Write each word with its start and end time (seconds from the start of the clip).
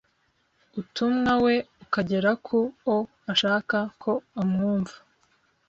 uutumwa 0.77 1.33
we 1.43 1.55
ukagera 1.83 2.31
ku 2.45 2.59
o 2.95 2.97
ashaka 3.33 3.77
ko 4.01 4.11
amwumva 4.41 4.95